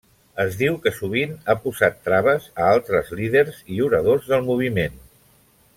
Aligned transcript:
Es 0.43 0.55
diu 0.61 0.77
que 0.85 0.93
sovint 0.95 1.35
ha 1.47 1.55
posat 1.65 1.99
traves 2.09 2.49
a 2.63 2.67
altres 2.77 3.13
líders 3.21 3.61
i 3.77 3.79
oradors 3.91 4.33
del 4.33 4.49
moviment. 4.53 4.99